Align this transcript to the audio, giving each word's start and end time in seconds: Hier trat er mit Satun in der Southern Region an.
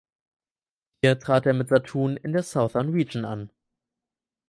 Hier 1.03 1.19
trat 1.19 1.45
er 1.45 1.53
mit 1.53 1.69
Satun 1.69 2.17
in 2.17 2.31
der 2.33 2.41
Southern 2.41 2.89
Region 2.89 3.23
an. 3.23 3.51